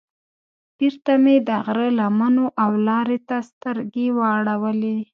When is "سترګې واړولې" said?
3.49-4.97